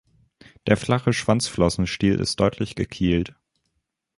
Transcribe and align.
Der 0.65 0.77
flache 0.77 1.13
Schwanzflossenstiel 1.13 2.19
ist 2.19 2.39
deutlich 2.39 2.73
gekielt. 2.73 3.35